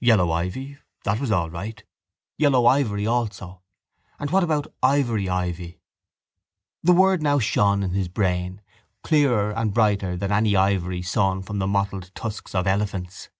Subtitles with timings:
[0.00, 1.82] Yellow ivy; that was all right.
[2.36, 3.62] Yellow ivory also.
[4.18, 5.80] And what about ivory ivy?
[6.82, 8.60] The word now shone in his brain,
[9.02, 13.30] clearer and brighter than any ivory sawn from the mottled tusks of elephants.